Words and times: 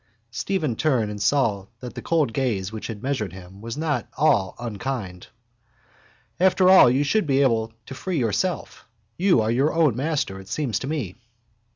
Stephen 0.31 0.75
turned 0.75 1.11
and 1.11 1.21
saw 1.21 1.67
that 1.79 1.93
the 1.93 2.01
cold 2.01 2.33
gaze 2.33 2.71
which 2.71 2.87
had 2.87 3.03
measured 3.03 3.33
him 3.33 3.61
was 3.61 3.77
not 3.77 4.07
all 4.17 4.55
unkind. 4.57 5.27
—After 6.39 6.71
all, 6.71 6.87
I 6.87 7.03
should 7.03 7.27
think 7.27 7.37
you 7.37 7.43
are 7.43 7.45
able 7.45 7.73
to 7.85 7.93
free 7.93 8.17
yourself. 8.17 8.87
You 9.15 9.41
are 9.41 9.51
your 9.51 9.71
own 9.71 9.95
master, 9.95 10.39
it 10.39 10.47
seems 10.49 10.79
to 10.79 10.87
me. 10.87 11.17